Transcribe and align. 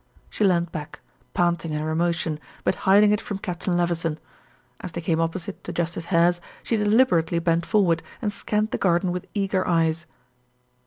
She 0.31 0.43
leaned 0.43 0.71
back, 0.71 0.99
panting 1.35 1.73
in 1.73 1.79
her 1.79 1.91
emotion, 1.91 2.39
but 2.63 2.73
hiding 2.89 3.11
it 3.11 3.21
from 3.21 3.37
Captain 3.37 3.77
Levison. 3.77 4.19
As 4.79 4.93
they 4.93 4.99
came 5.01 5.21
opposite 5.21 5.63
to 5.65 5.71
Justice 5.71 6.05
Hare's 6.05 6.41
she 6.63 6.75
deliberately 6.75 7.37
bent 7.37 7.67
forward 7.67 8.01
and 8.19 8.33
scanned 8.33 8.71
the 8.71 8.79
garden 8.79 9.11
with 9.11 9.27
eager 9.35 9.67
eyes. 9.67 10.07